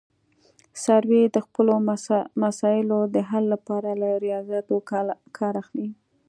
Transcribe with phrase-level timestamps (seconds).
[0.83, 1.73] سروې د خپلو
[2.43, 4.75] مسایلو د حل لپاره له ریاضیاتو
[5.37, 5.89] کار اخلي